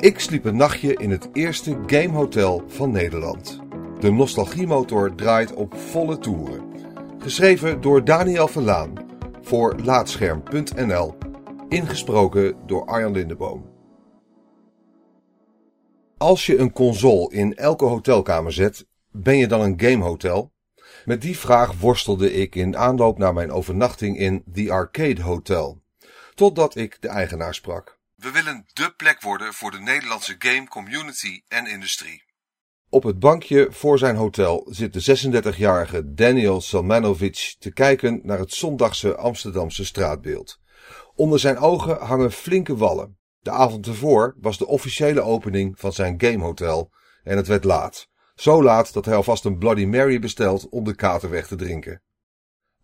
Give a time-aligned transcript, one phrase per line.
[0.00, 3.60] Ik sliep een nachtje in het eerste gamehotel van Nederland.
[3.98, 6.62] De nostalgiemotor draait op volle toeren.
[7.18, 8.92] Geschreven door Daniel Verlaan
[9.40, 11.14] voor Laatscherm.nl.
[11.68, 13.70] Ingesproken door Arjan Lindeboom.
[16.16, 20.52] Als je een console in elke hotelkamer zet, ben je dan een gamehotel?
[21.04, 25.82] Met die vraag worstelde ik in aanloop naar mijn overnachting in The Arcade Hotel.
[26.34, 27.99] Totdat ik de eigenaar sprak.
[28.20, 32.24] We willen dé plek worden voor de Nederlandse game community en industrie.
[32.88, 38.52] Op het bankje voor zijn hotel zit de 36-jarige Daniel Salmanovic te kijken naar het
[38.52, 40.58] zondagse Amsterdamse straatbeeld.
[41.14, 43.18] Onder zijn ogen hangen flinke wallen.
[43.38, 46.90] De avond ervoor was de officiële opening van zijn gamehotel
[47.22, 48.08] en het werd laat.
[48.34, 52.02] Zo laat dat hij alvast een Bloody Mary bestelt om de kater weg te drinken.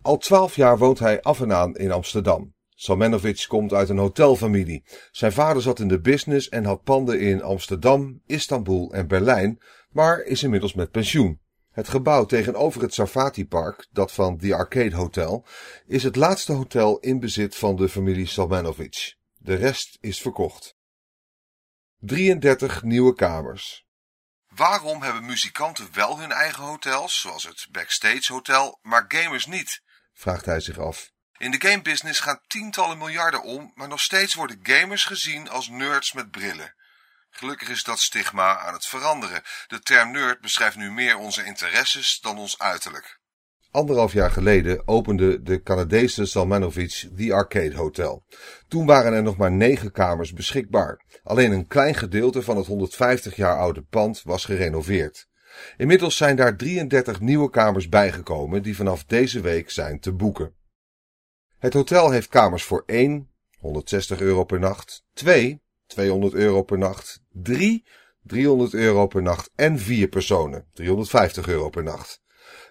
[0.03, 2.56] Al twaalf jaar woont hij af en aan in Amsterdam.
[2.79, 4.85] Salmanovic komt uit een hotelfamilie.
[5.11, 10.23] Zijn vader zat in de business en had panden in Amsterdam, Istanbul en Berlijn, maar
[10.23, 11.41] is inmiddels met pensioen.
[11.71, 15.47] Het gebouw tegenover het Sarfati Park, dat van The Arcade Hotel,
[15.87, 19.17] is het laatste hotel in bezit van de familie Salmanovic.
[19.35, 20.77] De rest is verkocht.
[21.99, 23.87] 33 nieuwe kamers.
[24.49, 29.83] Waarom hebben muzikanten wel hun eigen hotels, zoals het Backstage Hotel, maar gamers niet?
[30.13, 31.15] vraagt hij zich af.
[31.39, 36.13] In de gamebusiness gaan tientallen miljarden om, maar nog steeds worden gamers gezien als nerds
[36.13, 36.75] met brillen.
[37.31, 39.43] Gelukkig is dat stigma aan het veranderen.
[39.67, 43.21] De term nerd beschrijft nu meer onze interesses dan ons uiterlijk.
[43.71, 48.27] Anderhalf jaar geleden opende de Canadese Salmanovic The Arcade Hotel.
[48.69, 51.05] Toen waren er nog maar negen kamers beschikbaar.
[51.23, 55.29] Alleen een klein gedeelte van het 150 jaar oude pand was gerenoveerd.
[55.77, 60.56] Inmiddels zijn daar 33 nieuwe kamers bijgekomen die vanaf deze week zijn te boeken.
[61.59, 67.23] Het hotel heeft kamers voor 1, 160 euro per nacht, 2, 200 euro per nacht,
[67.33, 67.85] 3,
[68.23, 72.23] 300 euro per nacht en 4 personen, 350 euro per nacht.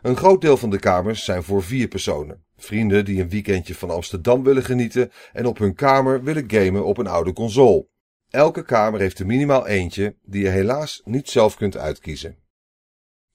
[0.02, 2.45] Een groot deel van de kamers zijn voor vier personen.
[2.58, 6.98] Vrienden die een weekendje van Amsterdam willen genieten en op hun kamer willen gamen op
[6.98, 7.88] een oude console.
[8.30, 12.38] Elke kamer heeft er minimaal eentje die je helaas niet zelf kunt uitkiezen.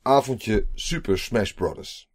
[0.02, 2.09] Avondje Super Smash Bros.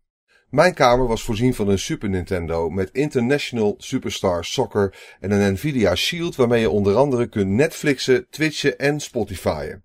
[0.49, 5.95] Mijn kamer was voorzien van een Super Nintendo met International Superstar Soccer en een Nvidia
[5.95, 9.83] Shield waarmee je onder andere kunt Netflixen, Twitchen en Spotifyen.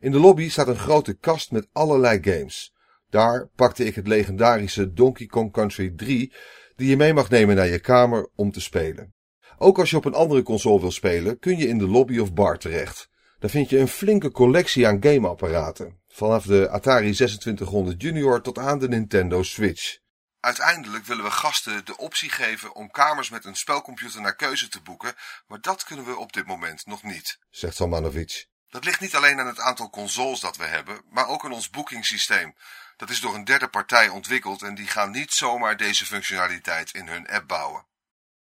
[0.00, 2.74] In de lobby staat een grote kast met allerlei games.
[3.10, 6.32] Daar pakte ik het legendarische Donkey Kong Country 3
[6.76, 9.14] die je mee mag nemen naar je kamer om te spelen.
[9.58, 12.32] Ook als je op een andere console wil spelen kun je in de lobby of
[12.32, 13.08] bar terecht.
[13.38, 15.98] Daar vind je een flinke collectie aan gameapparaten.
[16.16, 19.98] Vanaf de Atari 2600 Junior tot aan de Nintendo Switch.
[20.40, 24.80] Uiteindelijk willen we gasten de optie geven om kamers met een spelcomputer naar keuze te
[24.80, 25.14] boeken,
[25.46, 28.46] maar dat kunnen we op dit moment nog niet, zegt Salmanovic.
[28.68, 31.70] Dat ligt niet alleen aan het aantal consoles dat we hebben, maar ook aan ons
[31.70, 32.54] boekingssysteem.
[32.96, 37.08] Dat is door een derde partij ontwikkeld en die gaan niet zomaar deze functionaliteit in
[37.08, 37.86] hun app bouwen.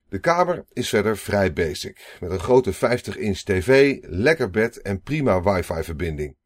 [0.10, 5.42] De kamer is verder vrij basic, met een grote 50-inch tv, lekker bed en prima
[5.42, 6.39] wifi verbinding.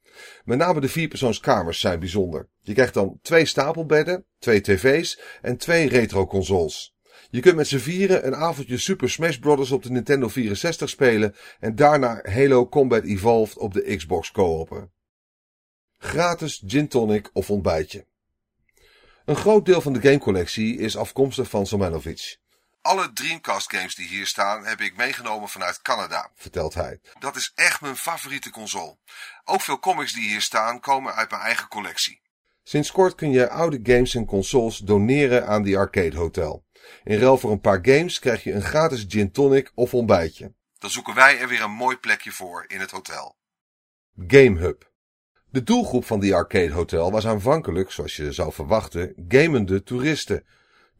[0.45, 2.49] Met name de vierpersoonskamers zijn bijzonder.
[2.59, 6.95] Je krijgt dan twee stapelbedden, twee tv's en twee retro-consoles.
[7.29, 9.71] Je kunt met z'n vieren een avondje Super Smash Bros.
[9.71, 14.91] op de Nintendo 64 spelen en daarna Halo Combat Evolved op de Xbox co-open.
[15.97, 18.05] Gratis gin tonic of ontbijtje.
[19.25, 22.37] Een groot deel van de gamecollectie is afkomstig van Somanovic.
[22.83, 26.99] Alle Dreamcast games die hier staan heb ik meegenomen vanuit Canada, vertelt hij.
[27.19, 28.97] Dat is echt mijn favoriete console.
[29.43, 32.21] Ook veel comics die hier staan komen uit mijn eigen collectie.
[32.63, 36.65] Sinds kort kun je oude games en consoles doneren aan die arcade hotel.
[37.03, 40.53] In ruil voor een paar games krijg je een gratis gin tonic of ontbijtje.
[40.77, 43.37] Dan zoeken wij er weer een mooi plekje voor in het hotel.
[44.27, 44.91] Game Hub.
[45.49, 50.45] De doelgroep van die arcade hotel was aanvankelijk, zoals je zou verwachten, gamende toeristen.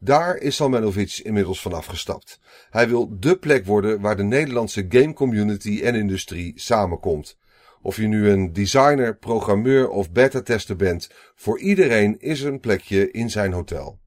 [0.04, 2.38] Daar is Salmanovic inmiddels vanaf gestapt.
[2.70, 7.38] Hij wil dé plek worden waar de Nederlandse game community en industrie samenkomt.
[7.82, 13.30] Of je nu een designer, programmeur of beta-tester bent, voor iedereen is een plekje in
[13.30, 14.00] zijn hotel.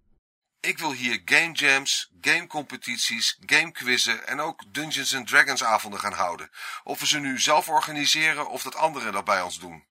[0.59, 6.13] Ik wil hier game jams, game competities, game quizzen en ook Dungeons Dragons avonden gaan
[6.13, 6.49] houden.
[6.83, 9.83] Of we ze nu zelf organiseren of dat anderen dat bij ons doen.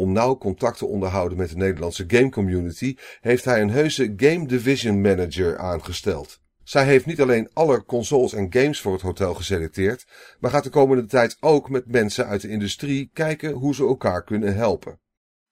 [0.00, 4.46] Om nauw contact te onderhouden met de Nederlandse game community heeft hij een heuse Game
[4.46, 6.40] Division Manager aangesteld.
[6.64, 10.06] Zij heeft niet alleen alle consoles en games voor het hotel geselecteerd,
[10.38, 14.24] maar gaat de komende tijd ook met mensen uit de industrie kijken hoe ze elkaar
[14.24, 15.00] kunnen helpen.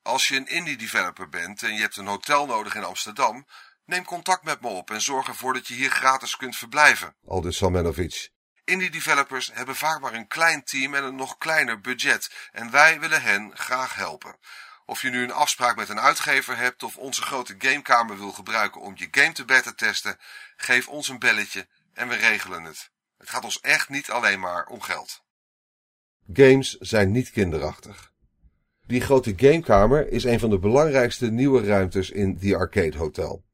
[0.03, 3.47] Als je een indie developer bent en je hebt een hotel nodig in Amsterdam,
[3.85, 7.57] neem contact met me op en zorg ervoor dat je hier gratis kunt verblijven, aldus
[7.57, 8.31] Salmanovic.
[8.69, 13.01] Indie developers hebben vaak maar een klein team en een nog kleiner budget en wij
[13.01, 14.37] willen hen graag helpen.
[14.87, 18.81] Of je nu een afspraak met een uitgever hebt of onze grote gamekamer wil gebruiken
[18.81, 20.17] om je game te beta testen,
[20.57, 22.91] geef ons een belletje en we regelen het.
[23.19, 25.23] Het gaat ons echt niet alleen maar om geld.
[26.33, 28.13] Games zijn niet kinderachtig.
[28.87, 33.45] Die grote gamekamer is een van de belangrijkste nieuwe ruimtes in The Arcade Hotel.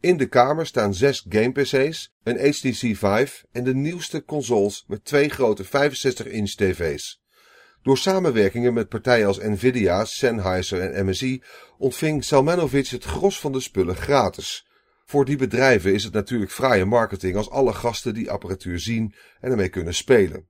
[0.00, 5.28] In de kamer staan zes game-PC's, een HTC Vive en de nieuwste consoles met twee
[5.28, 7.22] grote 65-inch tv's.
[7.82, 11.42] Door samenwerkingen met partijen als Nvidia, Sennheiser en MSI
[11.78, 14.66] ontving Salmanovic het gros van de spullen gratis.
[15.04, 19.50] Voor die bedrijven is het natuurlijk fraaie marketing als alle gasten die apparatuur zien en
[19.50, 20.48] ermee kunnen spelen.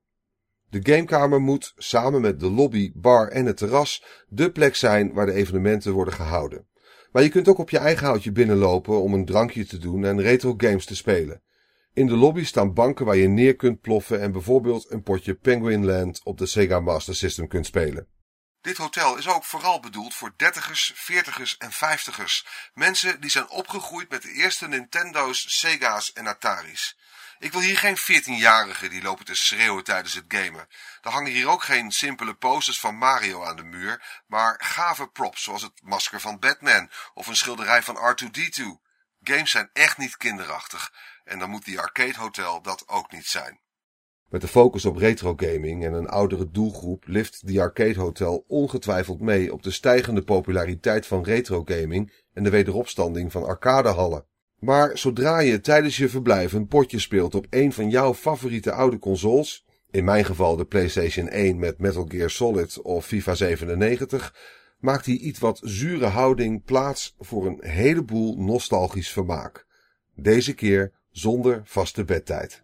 [0.70, 5.26] De gamekamer moet, samen met de lobby, bar en het terras, de plek zijn waar
[5.26, 6.66] de evenementen worden gehouden.
[7.14, 10.20] Maar je kunt ook op je eigen houtje binnenlopen om een drankje te doen en
[10.20, 11.42] retro games te spelen.
[11.92, 15.84] In de lobby staan banken waar je neer kunt ploffen en bijvoorbeeld een potje Penguin
[15.84, 18.06] Land op de Sega Master System kunt spelen.
[18.64, 22.46] Dit hotel is ook vooral bedoeld voor dertigers, veertigers en vijftigers.
[22.74, 26.96] Mensen die zijn opgegroeid met de eerste Nintendo's, Sega's en Atari's.
[27.38, 30.68] Ik wil hier geen 14-jarigen die lopen te schreeuwen tijdens het gamen.
[31.02, 35.42] Er hangen hier ook geen simpele posters van Mario aan de muur, maar gave props
[35.42, 38.62] zoals het masker van Batman of een schilderij van R2-D2.
[39.22, 40.92] Games zijn echt niet kinderachtig
[41.24, 43.63] en dan moet die arcade hotel dat ook niet zijn.
[44.34, 49.20] Met de focus op retro gaming en een oudere doelgroep lift die Arcade Hotel ongetwijfeld
[49.20, 54.26] mee op de stijgende populariteit van retro gaming en de wederopstanding van arcadehallen.
[54.58, 58.98] Maar zodra je tijdens je verblijf een potje speelt op een van jouw favoriete oude
[58.98, 64.34] consoles, in mijn geval de PlayStation 1 met Metal Gear Solid of FIFA 97,
[64.78, 69.66] maakt die iets wat zure houding plaats voor een heleboel nostalgisch vermaak.
[70.14, 72.63] Deze keer zonder vaste bedtijd.